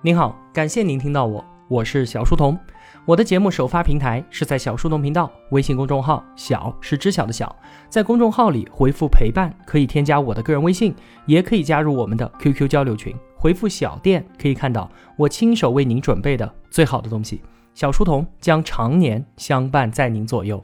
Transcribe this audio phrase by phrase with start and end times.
[0.00, 2.56] 您好，感谢您听到我，我是小书童。
[3.04, 7.54] 我的节目首发平台是在小书童频道微信公众号，小是知晓的小，
[7.88, 10.94] 在公众号里回复陪伴，可以添加我的个人微信，
[11.26, 13.12] 也可以加入我们的 QQ 交流群。
[13.36, 17.42] 回复小店可以看到我亲手为您准备的最好的东西。
[17.74, 20.62] 小书童将常年相伴在您左右。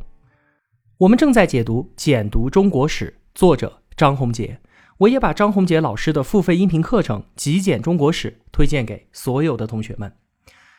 [0.97, 4.61] 我们正在解读《简读中国史》，作者张宏杰。
[4.99, 10.13] 我也把张宏杰老师的付费音频课程《极简中国史》推荐给所有的同学们。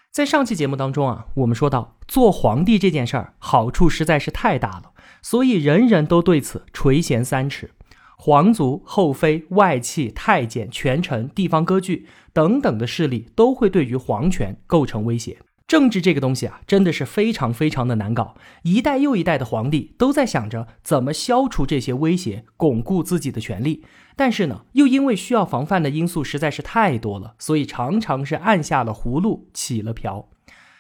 [0.10, 7.72] 在上期节目当中啊，我们说到做皇帝这件事儿好处实在是太大了，所以人人都对此垂涎三尺。
[8.18, 15.38] 皇族、后妃、外戚、太监、权臣、地方割据等等的势力都会对于皇权构成威胁。
[15.68, 18.36] 政治这个东西啊，真的是非常非常的难搞。
[18.62, 23.84] 一代又一代的皇帝都在想着怎么消除这些威胁，巩固自己的权利。
[24.16, 30.30] 但是呢，又因为需要防范的因素实在是太多了，所以常常是按下了葫芦起了瓢。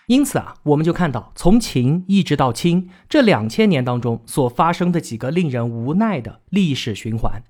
[0.05, 7.41] 因此啊，我们就看到从秦一直到清这两千年当中所发生的几个令人无奈的历史循环。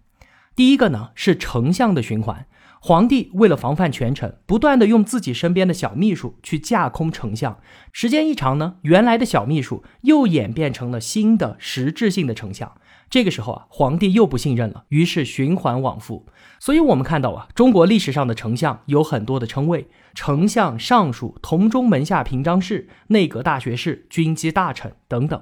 [0.55, 2.47] 第一个呢是丞相的循环。
[2.87, 7.57] 皇帝为了防范权臣，不断的用自己身边的小秘书去架空丞相，
[7.91, 12.71] 时间一长呢，原来的小秘书又演变成了新的实质性的丞相。
[13.09, 16.27] 这个时候啊，皇帝又不信任了，于是循环往复。
[16.59, 25.41] 所以，我们看到啊，中国历史上的丞相有很多的称谓：丞相、尚书、同中门下平章事、内阁大学士、军机大臣等等。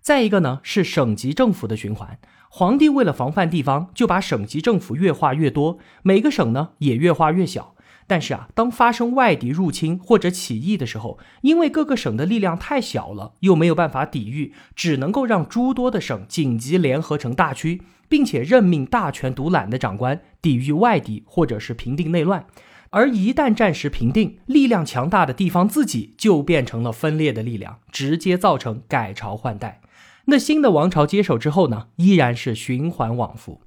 [0.00, 2.20] 再一个呢，是省级政府的循环。
[2.50, 7.74] 皇帝为了防范地方，就把省级政府越划越多，每个省呢也越划越小。
[8.06, 22.46] 但是啊，当发生外敌入侵或者起义的时候，因为各个省的力量太小了，又没有办法抵御，只能够让诸多的省紧急联合成大区，并且任命大权独揽的长官抵御外敌或者是平定内乱。
[22.88, 29.82] 而一旦战时平定，力量强大的地方自己就变成了分裂的力量，直接造成改朝换代。
[30.30, 33.62] 那新的王朝接手之后呢，依然是循环往复。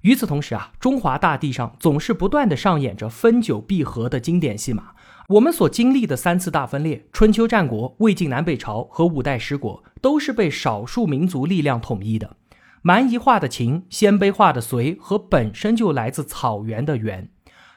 [0.00, 4.88] 与此同时啊，中华大地上总是不断的上演着分久必合的经典戏码。
[5.28, 12.36] 我们所经历的三次大分裂——春秋战国、魏晋南北朝和五代十国，都是被少数民族力量统一的。
[12.82, 17.28] 蛮夷化的秦、鲜卑化的隋和本身就来自草原的元。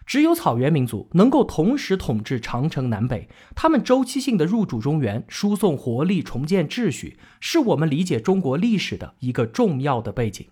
[0.05, 10.47] 只有草原民族能够同时统治长城南北，他们周期性的入主中原，输送活力，重建秩序，是我们理解中国历史的一个重要的背景。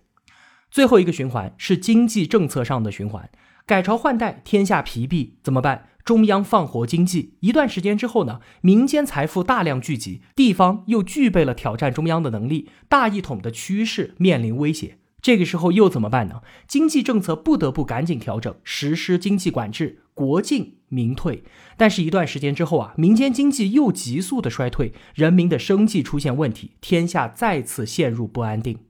[0.70, 3.28] 最后一个循环是经济政策上的循环，
[3.66, 5.88] 改朝换代，天下疲弊，怎么办？
[6.02, 14.98] 中央放活经济，一段时间之后呢，民间财富大量聚集，地方又具备了挑战中央的能力，大一统的趋势面临威胁。
[15.22, 16.42] 这个时候又怎么办呢？
[16.66, 21.44] 经济政策不得不赶紧调整，实施经济管制，国进民退。
[21.76, 28.80] 但是，一段时间之后啊，民间经济又急速的衰退，人民的生计出现问题，天下再次陷入不安定。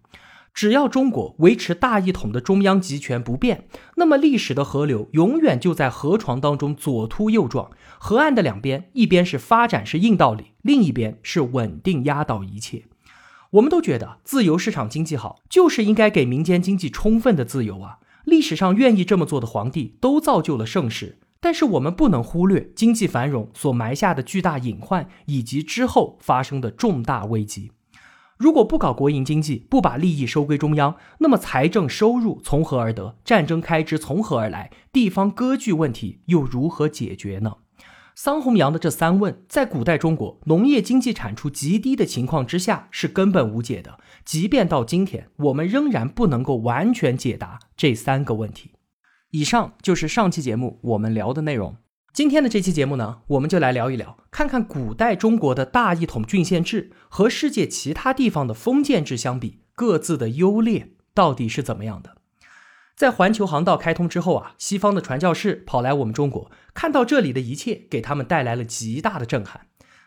[0.55, 3.67] 只要中国维持大一统的中央集权不变，
[3.97, 12.85] 那么历史的河流永远就在河床当中左突右撞，河岸的两边，一边是发展是硬道理，另一边是稳定压倒一切。
[13.53, 17.99] 我们都觉得自由市场经济好，就是应该给民间经济充分的自由啊！
[18.25, 27.73] 历史上愿意这么做的皇帝都造就了盛世，但是我们不能忽略经济繁荣所埋下的巨大隐患，以及之后发生的重大危机。
[28.39, 33.17] 如果不搞国营经济，不把利益收归中央，那么财政收入从何而得？
[33.23, 34.71] 战争开支从何而来？
[34.91, 37.57] 地方割据问题又如何解决呢？
[38.15, 43.99] 桑弘羊的这三问，在古代中国农业经济产出极低的情况之下是根本无解的。
[44.25, 48.73] 即便到今天，我们仍然不能够完全解答这三个问题。
[49.31, 51.77] 以上就是上期节目我们聊的内容。
[52.13, 62.19] 今天的这期节目呢，我们就来聊一聊，看看古代中国的大一统郡县制和世界其他地方的封建制相比，各自的优劣到底是怎么样的。
[63.03, 69.63] 在环球航道开通之后啊，西方的传教士跑来我们中国，看到这里的一切，给他们带来了极大的震撼。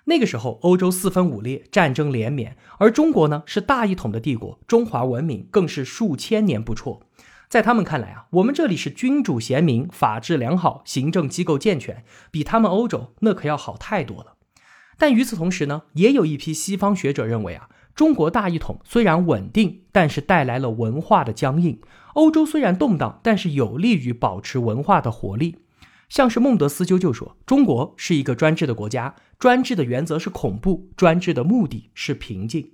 [0.05, 7.01] 那个时候，欧洲四分五裂，战争连绵，而中国呢是大一统的帝国，中华文明更是数千年不辍。
[7.49, 14.35] 在他们看来啊，我们这里是君主贤明，法治良好，行政机构健全，比他们欧洲那可要好太多了。
[14.97, 17.67] 但与此同时呢，也有一批西方学者认为啊。
[17.93, 21.79] 中国大一统虽然稳定，但是带来了文化的僵硬。
[22.15, 25.59] 欧洲虽然动荡，但是有利于保持文化的活力。
[26.07, 32.73] 像是孟德斯鸠就说：“中国是一个专制的国家，专制的原则是恐怖，专制的目的是平静。”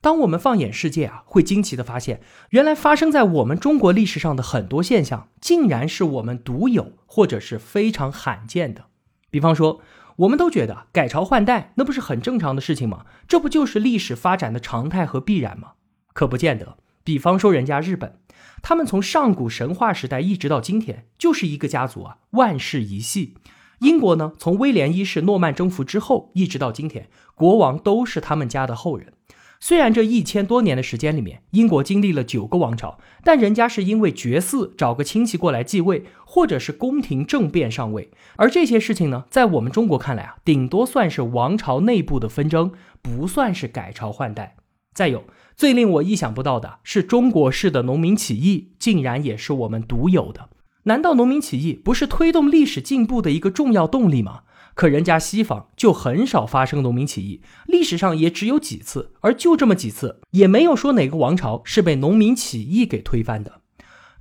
[0.00, 2.20] 当我们放眼世界啊，会惊奇的发现，
[2.50, 8.86] 原来发生在我们中国历史上的很多现象，竟然是我们独有或者是非常罕见的。
[9.30, 9.80] 比方说，
[10.16, 13.04] 我们都觉得改朝换代那不是很正常的事情吗？
[13.28, 15.72] 这不就是历史发展的常态和必然吗？
[16.12, 16.78] 可不见得。
[17.04, 18.18] 比方说，人家日本，
[18.62, 23.34] 他们从上古神话时代一直到今天，就是一个家族啊，万世一系。
[23.80, 29.12] 英国呢，从威廉一世诺曼征服之后，一直到今天，国王都是他们家的后人。
[29.58, 38.10] 虽然这一千多年的时间里面，英国经历了九个王朝，但人家是因为绝嗣找个亲戚过来继位，或者是宫廷政变上位。
[38.36, 44.56] 而这些事情呢，在我们中国看来啊，顶多算是王朝内部的纷争，不算是改朝换代。
[44.96, 45.22] 再有。
[45.54, 50.48] 最令我意想不到的是，中国式的农民起义竟然也是我们独有的。
[50.84, 54.40] 难道农民起义不是推动历史进步的一个重要动力吗？
[54.74, 63.60] 可人家西方就很少发生农民起义，历史上也只有几次，而就这么几次，也没有说哪个王朝是被农民起义给推翻的。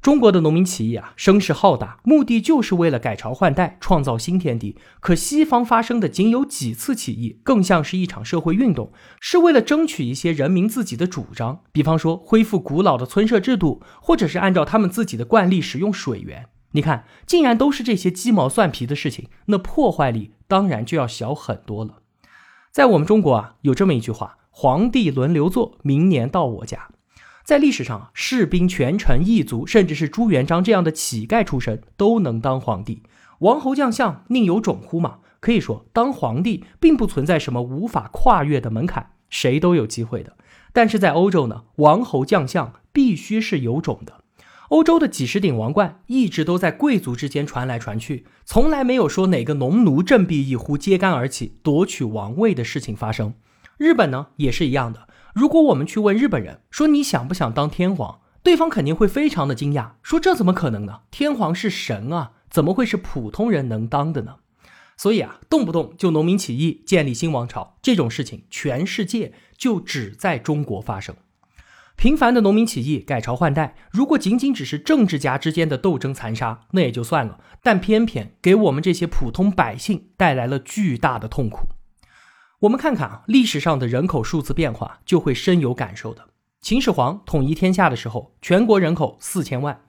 [0.06, 4.78] 中国的农民起义啊，声势浩大，目的就是为了改朝换代，创造新天地。
[5.00, 16.50] 可西方发生的仅有几次起义，更像是一场社会运动，是为了争取一些人民自己的主张，比方说恢复古老的村社制度，或者是按照他们自己的惯例使用水源。
[16.74, 22.04] 你看，竟然都是这些鸡毛蒜皮的事情，那破坏力当然就要小很多了。
[22.72, 26.90] 在我们中国啊，有这么一句话：皇帝轮流坐，明年到我家。
[27.46, 33.04] 在历史上啊，士兵、权臣、异族，甚至是朱元璋这样的乞丐出身都能当皇帝。
[33.40, 35.20] 王侯将相宁有种乎嘛？
[35.40, 40.36] 可以说，当皇帝并不存在什么无法跨越的门槛，谁都有机会的。
[40.74, 44.22] 但是在欧洲呢，王侯将相必须是有种的。
[44.70, 53.36] 欧洲的几十顶王冠一直都在贵族之间传来传去，从来没有说哪个农奴振臂一呼，揭竿而起夺取王位的事情发生。
[53.78, 55.08] 日本呢，也是一样的。
[55.36, 61.02] 如果我们去问日本人说你想不想当天皇，对方肯定会非常的惊讶，说这怎么可能呢？
[61.12, 64.36] 天皇是神啊，怎么会是普通人能当的呢？
[64.96, 71.14] 所以啊，动不动就农民起义、建立新王朝这种事情，全世界就只在中国发生。
[71.98, 81.68] 频繁的农民起义、改朝换代，如果仅仅只是政治家之间的斗争残杀，那也就算了，但偏偏给我们这些普通百姓带来了巨大的痛苦。
[82.66, 86.26] 我们看看啊，历史上的人口数字变化，就会深有感受的。
[86.62, 89.82] 秦始皇统一天下的时候，全国人口四千万，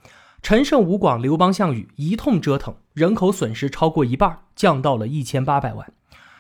[0.43, 5.91] 陈胜吴广刘邦项羽一通折腾，人口损失超过一半，降到了一千八百万。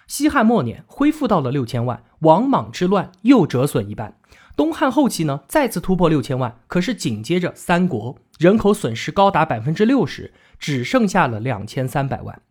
[0.06, 4.18] 西汉末年恢复到了六千万，王莽之乱又折损一半。
[4.54, 12.42] 东汉后期呢，再次突破六千万，可是紧接着三国人口损失高达百分之六十，只剩下了两千三百万。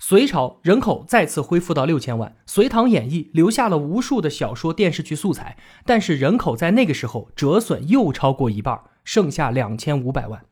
[0.00, 10.44] 隋朝人口再次恢复到六千万，《隋唐演义》留下了无数的小说、电视剧素材，但是人口在那个时候折损又超过一半，剩下两千五百万。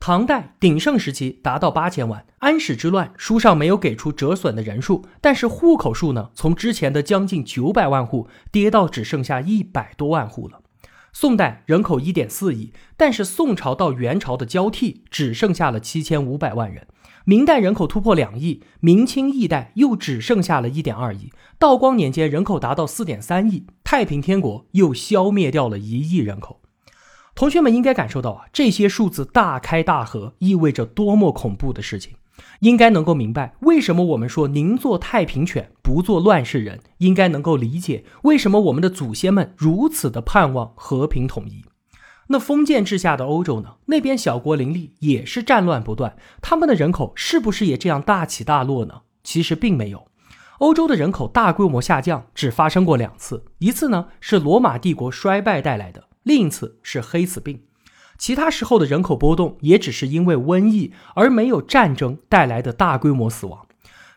[0.00, 10.62] 唐代鼎盛时期达到八千万，安史之乱书上没有给出折损的人数，但是户口数呢，从之前的将近九百万户跌到只剩下一百多万户了。
[11.12, 16.86] 宋代人口一点四亿，但是宋朝到元朝的交替只剩下了七千五百万人。
[17.24, 26.60] 明代人口突破两亿，明清易代又只剩下了一点二亿，道光年间人口达到四点三亿，太平天国又消灭掉了一亿人口。
[27.34, 32.14] 同学们应该感受到啊，这些数字大开大合意味着多么恐怖的事情，
[32.60, 41.64] 应该能够明白为什么我们说宁做太平犬，不做乱世人，应该能够理解为什么我们的祖先们如此的盼望和平统一。
[42.28, 43.74] 那封建制下的欧洲呢？
[43.86, 46.16] 那边小国林立，也是战乱不断。
[46.40, 49.00] 他们的人口是不是也这样大起大落呢？
[49.24, 50.06] 其实并没有。
[50.58, 57.62] 欧洲的人口大规模下降只发生过两次，一次呢是罗马帝国衰败带来的，另一次是黑死病。
[58.20, 63.66] 其他时候的人口波动也只是因为瘟疫，而没有战争带来的大规模死亡。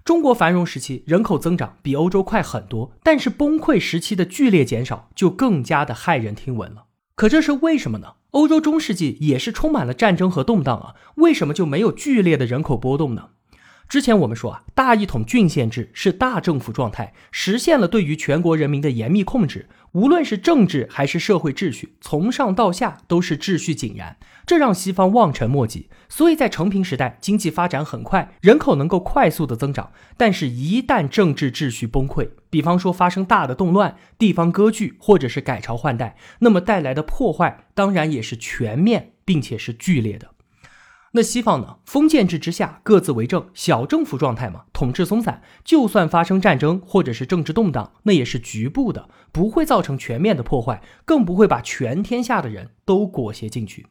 [0.03, 6.83] 中国繁荣时期人口增长比欧洲快很多，但是崩溃时期的剧烈减少就更加的骇人听闻了。
[7.15, 8.15] 可这是为什么呢？
[8.31, 13.29] 欧洲中世纪也是充满了战争和动荡啊，为什么就没有剧烈的人口波动呢？
[13.93, 25.89] 之前我们说啊，大一统郡县制是大政府状态，实现了对于全国人民的严密控制，无论是政治还是社会秩序，从上到下都是秩序井然，这让西方望尘莫及。
[26.09, 29.91] 所以在成平时代，经济发展很快，人口能够快速的增长。
[30.17, 40.32] 但是，一旦政治秩序崩溃，比方说发生大的动乱、地方割据，或者是改朝换代，那么带来的破坏当然也是全面并且是剧烈的。
[41.15, 41.77] 那西方呢？
[41.86, 53.86] 封建制之下，各自为政，小政府状态嘛，统治松散，就算发生战争或者是政治动荡，那也是局部的，不会造成全面的破坏，更不会把全天下的人都裹挟进去。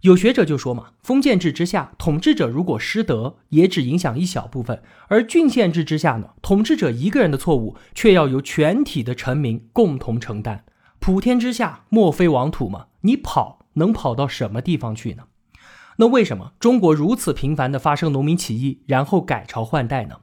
[0.00, 10.64] 有学者就说嘛，封建制之下，统治者如果失德，也只影响一小部分；而郡县制之下呢，统治者一个人的错误，却要由全体的臣民共同承担。
[10.98, 12.86] 普天之下，莫非王土吗？
[13.02, 15.22] 你跑能跑到什么地方去呢？
[16.00, 20.20] 那为什么中国如此频繁的发生农民起义，然后改朝换代呢？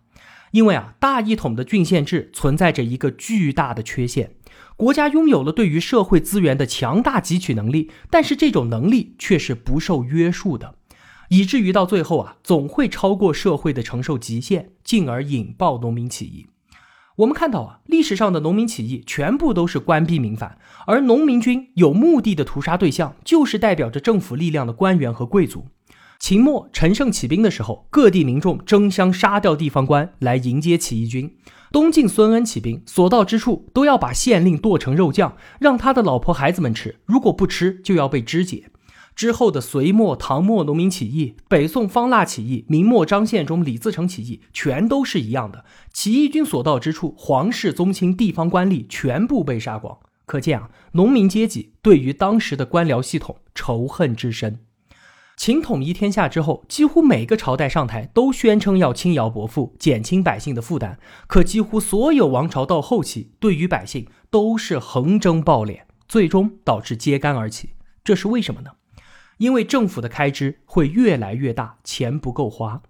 [0.49, 4.31] 因为啊，大一统的郡县制存在着一个巨大的缺陷。
[4.75, 10.73] 国家拥有了对于社会资源的强大汲取能力，但是这种能力却是不受约束的，
[11.29, 16.47] 以至于到最后啊，总会超过社会的承受极限，进而引爆农民起义。
[17.17, 25.65] 我们看到啊，历史上的农民起义全部都是官逼民反，而农民军有目的的屠杀对象就是代表着政府力量的官员和贵族。
[26.19, 31.35] 秦末陈胜起兵的时候，各地民众争相杀掉地方官来迎接起义军。
[31.71, 36.97] 东晋孙恩起兵，所到之处都要把县令剁成肉酱，让他的老婆孩子们吃。
[37.05, 38.69] 如果不吃，就要被肢解。
[39.17, 45.65] 之后的隋末、唐末农民起义，北宋方腊起义，明末张献忠、李自成起义，全都是一样的。
[45.91, 49.97] 起义军所到之处，皇室宗亲、地方官吏全部被杀光。
[50.27, 54.59] 可见啊，农民阶级对于当时的官僚系统仇恨之深。
[55.35, 60.99] 秦统一天下之后，几乎每个朝代上台都宣称要轻徭薄赋，减轻百姓的负担。
[61.25, 67.71] 可几乎所有王朝到后期，对于百姓都是横征暴敛，最终导致揭竿而起。
[68.03, 68.69] 这是为什么呢？
[69.37, 72.81] 因为政府的开支会越来越大，钱不够花。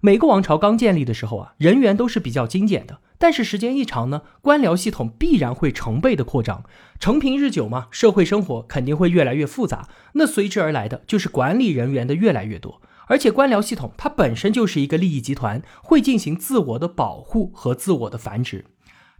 [0.00, 3.00] 每个王朝刚建立的时候啊，人员都是比较精简的。
[3.16, 6.64] 但是时间一长呢，官僚系统必然会成倍的扩张，
[6.98, 18.66] 承平日久嘛，社会生活肯定会越来越复杂，那随之而来的就是管理人员的越来越多，而且官僚系统它本身就是一个利益集团，会进行自我的保护和自我的繁殖。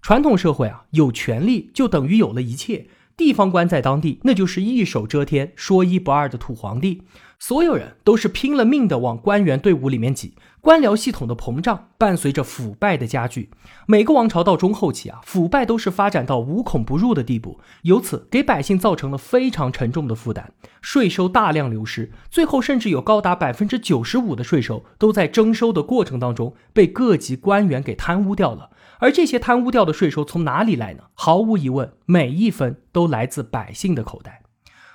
[0.03, 7.03] 传统社会啊，有权利就等于有了一切，地方官在当地那就是一手遮天、说一不二的土皇帝，
[7.39, 10.35] 所有人都是拼了命的往官员队伍里面挤。
[10.65, 13.51] 官僚系统的膨胀伴随着腐败的加剧，
[13.87, 20.47] 每个王朝到中后期啊，腐败都是发展到无孔不入的地步，由此给百姓造成了非常沉重的负担，
[20.81, 28.71] 税收大量流失，最后甚至有高达百分之九十五的税收都在征收的过程当中被各级官员给贪污掉了。
[29.01, 31.03] 而这些贪污掉的税收从哪里来呢？
[31.13, 34.44] 毫无疑问，每一分都来自百姓的口袋。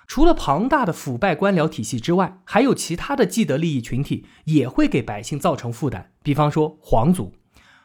[0.09, 6.09] 除了庞大的腐败官僚体系之外，还有其他的既得利益群体也会给百姓造成负担。
[6.23, 7.31] 比方说皇族，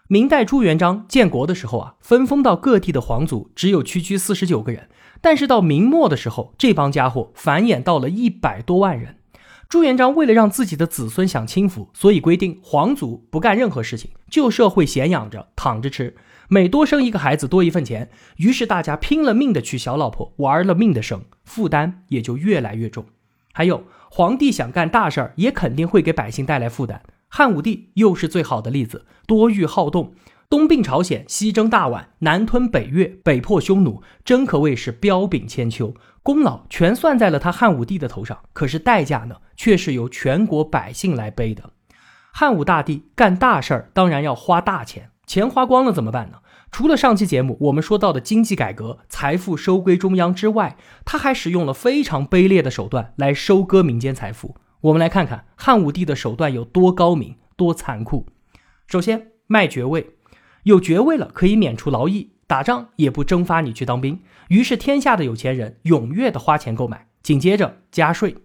[0.08, 4.88] 明代朱元璋建国的时候啊，分封到各地的皇族只有区区四十九个人，
[5.20, 9.18] 但是到明末的时候，这帮家伙繁衍到了一百多万人。
[9.68, 16.16] 朱元璋为了让自己的子孙享清福，所以规定皇族不干任何事情，就社会闲养着，躺着吃。
[16.48, 23.06] 每多生一个孩子多一份钱，于是大家拼了命的娶小老婆，玩了命的生，负担也就越来越重。
[23.52, 27.02] 还有皇帝想干大事儿，也肯定会给百姓带来负担。
[27.28, 30.14] 汉武帝又是最好的例子，多欲好动，
[30.50, 38.38] 东并朝鲜，西征大宛，南吞北越，北破匈奴，真可谓是彪炳千秋，功劳全算在了他汉武帝的头上。
[38.52, 41.70] 可是代价呢，却是由全国百姓来背的。
[42.32, 45.10] 汉武大帝干大事儿，当然要花大钱。
[45.26, 46.38] 钱花光了怎么办呢？
[46.70, 54.56] 除了上期节目我们说到的经济改革、财富收归中央之外，他还使用了非常卑劣的手段来收割民间财富。
[54.82, 58.26] 我们来看看汉武帝的手段有多高明、多残酷。
[58.86, 60.10] 首先，卖爵位，
[60.64, 64.20] 有爵位了可以免除劳役，打仗也不征发你去当兵。
[64.48, 67.06] 于是天下的有钱人踊跃的花钱购买。
[67.22, 68.36] 紧接着加税，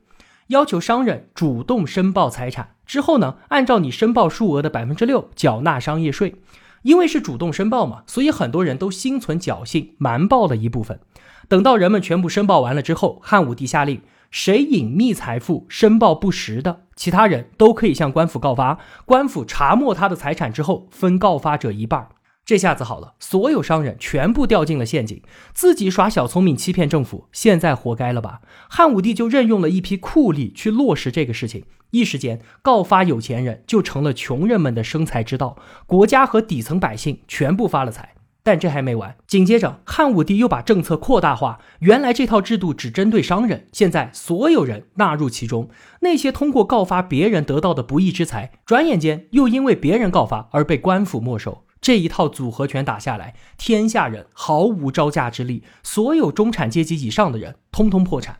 [0.47, 6.35] 要求商人主动申报财产，之后呢，按照你申报数额的百分之六缴纳商业税。
[6.83, 10.99] 因为是主动申报嘛，所以很多人都心存侥幸，瞒报了一部分。
[11.47, 18.77] 等到人们全部申报完了之后，汉武帝下令，谁隐秘财富、申报不实的，其他人都可以向官府告发。
[19.05, 22.09] 官府查没他的财产之后，分告发者一半。
[22.49, 25.21] 这下子好了，所有商人全部掉进了陷阱，
[25.53, 28.41] 自己耍小聪明欺骗政府，现在活该了吧？
[28.67, 38.15] 汉武帝就任用了一批酷吏去落实这个事情，一时间告发有钱人就成了穷人们的生财之道，国家和底层百姓全部发了财。
[38.41, 45.69] 但这还没完，紧接着汉武帝又把政策扩大化，原来这套制度只针对商人，现在所有人纳入其中，
[46.01, 51.65] 那些通过告发别人得到的不义之财，转眼间又因为别人告发而被官府没收。
[51.81, 58.39] 这一套组合拳打下来，天下人毫无招架之力，所有中产阶级以上的人通通破产。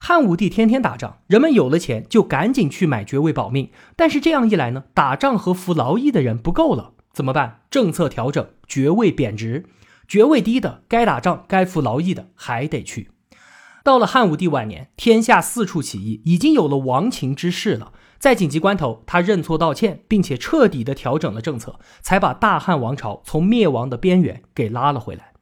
[0.00, 3.70] 汉武帝天天打仗，人们有了钱就赶紧去买爵位保命。
[3.96, 7.62] 但是这样一来呢，打仗和服劳役的人不够了，怎么办？
[7.70, 9.66] 政策调整，爵位贬值，
[10.06, 13.10] 爵位低的该打仗该服劳役的还得去。
[13.88, 17.94] 到了汉武帝晚年，天下四处起义，已经有了亡秦之势了。
[18.18, 25.32] 在紧急关头，他认错道歉，并且彻底的调整了政策，才把大汉王朝从灭亡的边缘给拉了回来。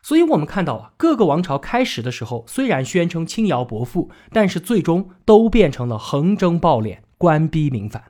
[0.00, 8.04] 所以，我们看到啊，各个王朝开始的时候虽然宣称轻徭薄赋，但是最终都变成了横征暴敛、官逼民反。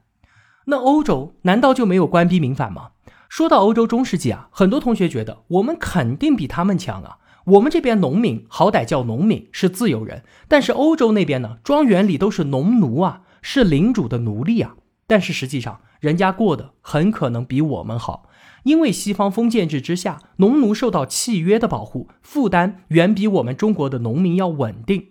[0.66, 2.90] 那欧洲难道就没有官逼民反吗？
[3.28, 7.16] 说到欧洲中世纪啊，很多同学觉得我们肯定比他们强啊。
[7.44, 14.76] 我们这边农民好歹叫农民，是自由人，但是欧洲那边呢，庄园里都是农奴啊，是领主的奴隶啊。
[15.06, 18.28] 但是实际上，人家过得很可能比我们好。
[18.64, 25.06] 因为西方封建制之下，农奴受到契约的保护，负担远比我们中国的农民要稳定。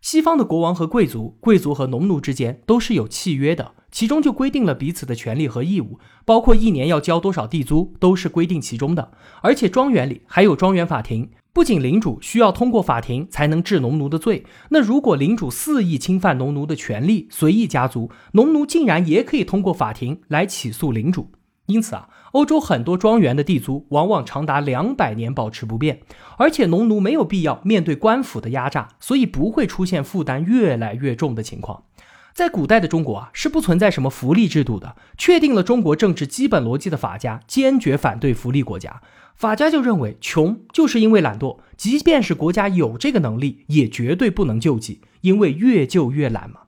[0.00, 9.12] 西方的国王和贵族，贵族和农奴之间都是有契约的，其中就规定了彼此的权利和义务，包括一年要交多少地租，都是规定其中的。
[9.42, 21.32] 而且庄园里还有庄园法庭，不仅领主需要通过法庭才能治农奴的罪，那如果领主肆意侵犯农奴的权利，随意加租，农奴竟然也可以通过法庭来起诉领主。
[21.66, 26.00] 因此啊，欧洲很多庄园的地租往往长达两百年保持不变，
[26.36, 31.84] 而且农奴没有必要面对官府的压榨，所以不会出现负担越来越重的情况。
[32.32, 34.96] 在古代的中国啊，是不存在什么福利制度的。
[35.18, 39.02] 确定了中国政治基本逻辑的法家坚决反对福利国家。
[39.34, 46.60] 法家就认为，穷就是因为懒惰，即便是国家有这个能力，也绝对不能救济，因为越救越懒嘛。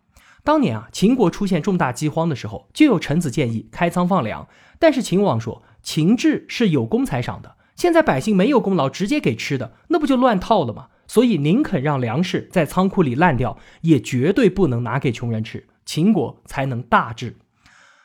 [0.42, 4.48] 当年啊，秦国出现重大饥荒的时候，就有臣子建议开仓放粮。
[4.78, 10.88] 但是秦王说，秦制是有功才赏的，现在百姓没有功劳，直接给吃的，那不就乱套了吗？
[11.12, 17.36] 所以宁肯让粮食在仓库里烂掉，也绝对不能拿给穷人吃，秦国才能大治。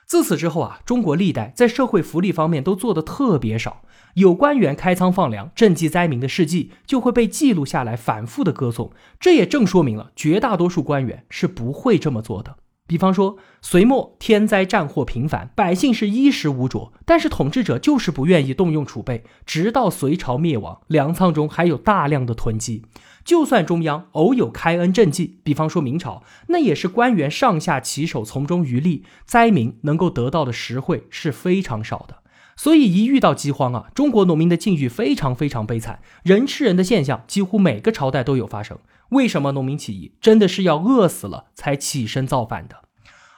[0.06, 3.82] 自此之后啊，中国历代在社会福利方面都做得特别少。
[4.16, 8.92] 有官员开仓放粮、赈济灾民的事迹就会被记录下来，反复的歌颂。
[9.22, 12.58] 这也正说明了绝大多数官员是不会这么做的。
[12.88, 22.84] 比方说，隋末天灾战祸频繁，百姓是衣食无着，但是统治者就是不愿意动用储备，直到隋朝灭亡，粮仓中还有大量的囤积。
[23.26, 32.20] 就算中央偶有开恩赈济，比方说明朝，那也是官员上下其手，从中渔利，灾民能够得到的实惠是非常少的。
[32.56, 38.80] 所以一遇到饥荒啊，中国农民的境遇非常非常悲惨，人吃人的现象几乎每个朝代都有发生。
[39.10, 42.78] 为什么农民起义真的是要饿死了才起身造反的？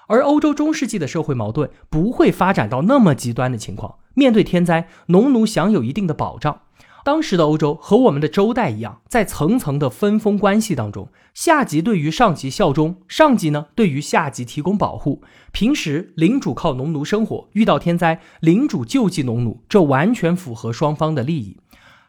[0.08, 3.95] 而欧洲中世纪的社会矛盾不会发展到那么极端的情况。
[4.15, 6.62] 面对天灾，农奴享有一定的保障。
[7.05, 15.21] 当时的欧洲和我们的周代一样，在层层的分封关系当中，下级对于上级效忠，上级呢对于下级提供保护。
[15.51, 21.58] 平时领主靠农奴生活，遇到天灾，领主救济农奴，这完全符合双方的利益。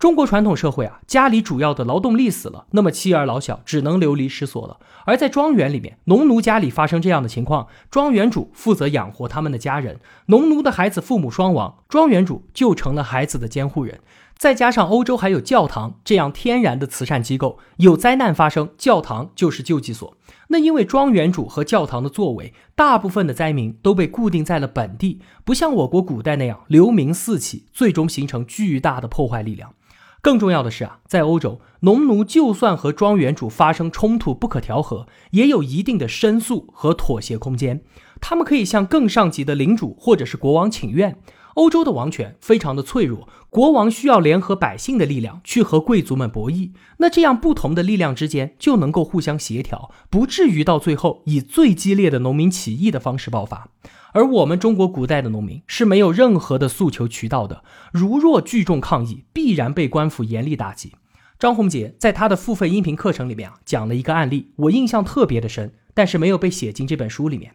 [0.01, 4.79] 中国传统社会啊，家里主要的劳动力死了，那么妻儿老小只能流离失所了。
[5.05, 10.01] 而在庄园里面，农奴家里发生这样的情况，庄园主负责养活他们的家人。
[10.29, 14.01] 农奴的孩子父母双亡，庄园主就成了孩子的监护人。
[14.39, 20.17] 再加上欧洲还有教堂这样天然的慈善机构，有灾难发生，教堂就是救济所。
[20.49, 29.75] 那因为庄园主和教堂的作为，大部分的灾民都被固定在了本地，不像我国古代那样流民四起，最终形成巨大的破坏力量。
[30.23, 37.83] 更重要的是啊，在欧洲，农奴就算和庄园主发生冲突不可调和，也有一定的申诉和妥协空间，
[38.21, 41.17] 他们可以向更上级的领主或者是国王请愿。
[41.61, 53.69] 欧洲的王权非常的脆弱，国王需要联合百姓的力量去和贵族们博弈，那这样不同的力量之间就能够互相协调，不至于到最后以最激烈的农民起义的方式爆发。
[54.13, 60.95] 而我们中国古代的农民是没有任何的诉求渠道的，如若聚众抗议，必然被官府严厉打击。
[61.39, 67.53] 张宏杰在他的付费音频课程里面啊讲了一个案例，我印象特别的深，但是没有被写进这本书里面。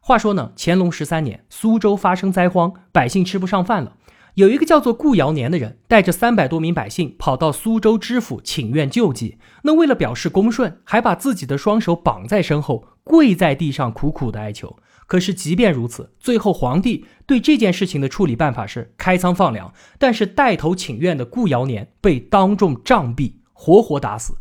[0.00, 3.96] 话说呢，乾隆十三年，苏州发生灾荒，百姓吃不上饭了。
[4.34, 9.38] 有一个叫做顾尧年的人，带着三百多名百姓跑到苏州知府请愿救济。
[9.62, 14.78] 那为了表示恭顺，还把自己的双手绑在身后，跪在地上苦苦的哀求。
[15.08, 19.72] 可是即便如此，最后皇帝对这件事情的处理办法是开仓放粮。
[19.98, 24.36] 但是带头请愿的顾尧年被当众杖毙，活活打死。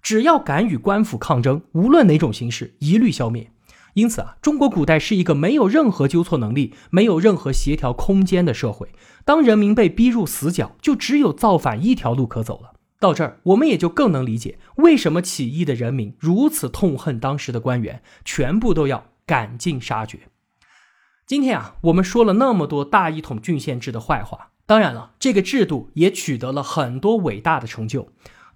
[0.00, 3.50] 只要敢与官府抗争，无论哪种形式，一律消灭。
[3.94, 8.88] 因此啊，中国古代是一个没有任何纠错能力、没有任何协调空间的社会。
[9.24, 12.72] 当人民被逼入死角，就只有造反一条路可走了。
[12.98, 20.20] 到这儿，我们也就更能理解为什么起义的人民如此痛恨当时的官员，全部都要赶尽杀绝。
[21.26, 28.08] 今天啊，我们说了那么多大一统郡县制的坏话，当然了，这个制度也取得了很多伟大的成就。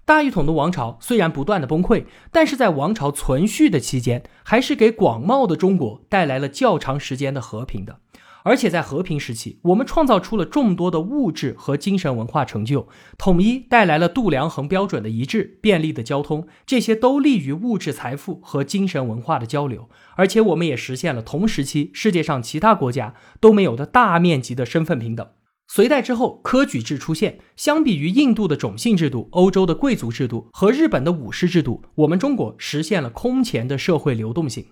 [0.07, 7.99] 大一统的王朝虽然不断的崩溃，但是在王朝存续的期间，还是给广袤的中国带来了较长时间的和平的。
[8.43, 19.89] 而且在和平时期，我们创造出了众多的物质和精神文化成就，统一带来了度量衡标准的一致、便利的交通，这些都利于物质财富和精神文化的交流。
[20.15, 25.27] 而且我们也实现了同时期世界上其他国家都没有的大面积的身份平等。
[25.67, 27.39] 隋代之后，科举制出现。
[27.55, 34.65] 相比于印度的种姓制度、欧洲的贵族制度和日本的武士制度，我们中国实现了空前的社会流动性。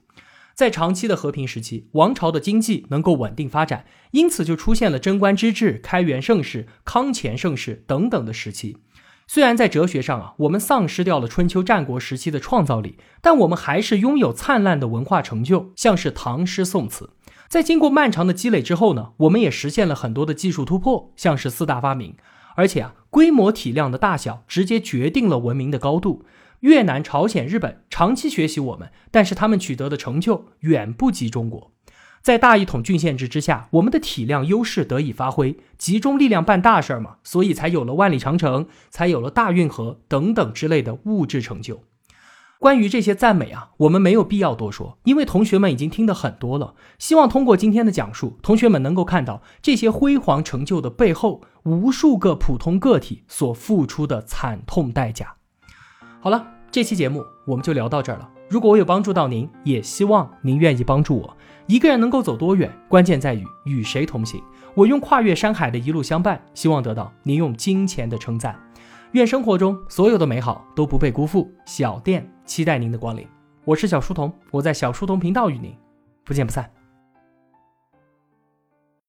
[0.53, 8.77] 在长期的和平时期，王朝的经济能够稳定发展，因此就出现了贞观之治、开元盛世、康乾盛世等等的时期。
[9.27, 17.09] 虽然在哲学上啊，我们丧失掉了春秋战国时期的创造力，但我们还是拥有灿烂的文化成就，像是唐诗宋词。
[17.47, 22.15] 在经过漫长的积累之后呢，我们也实现了很多的技术突破，像是四大发明。
[22.55, 26.23] 而且啊，规模体量的大小直接决定了文明的高度。
[26.61, 31.71] 越南、朝鲜、日本长期学习我们，但是他们取得的成就远不及中国。
[32.21, 41.83] 在大一统郡县制之下，我们的体量优势得以发挥，集中力量办大事儿嘛，所以才有了万里长城，才有了大运河等等之类的物质成就。
[42.59, 46.73] 关于这些赞美啊，我们没有必要多说，因为同学们已经听得很多了。
[46.97, 55.35] 希望通过今天的讲述，同学们能够看到这些辉煌成就的背后，无数个普通个体所付出的惨痛代价。
[56.21, 58.29] 好了，这期节目我们就聊到这儿了。
[58.49, 61.37] 如果我有帮助到您，也希望您愿意帮助我。
[61.67, 64.41] 一个人能够走多远，关键在于与谁同行。
[64.75, 68.59] 我用跨越山海的一路相伴，希望得到您用金钱的称赞。
[69.11, 71.49] 愿生活中所有的美好都不被辜负。
[71.65, 73.27] 小店期待您的光临，
[73.63, 75.75] 我是小书童，我在小书童频道与您
[76.23, 76.71] 不见不散。